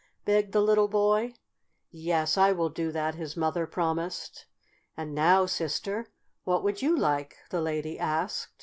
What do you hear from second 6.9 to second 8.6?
like?" the lady asked.